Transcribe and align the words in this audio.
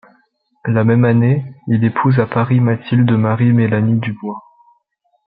La 0.65 0.83
même 0.83 1.05
année, 1.05 1.53
il 1.67 1.83
épouse 1.83 2.17
à 2.19 2.25
Paris 2.25 2.59
Mathilde 2.59 3.11
Marie 3.11 3.53
Mélanie 3.53 3.99
Dubois. 3.99 4.41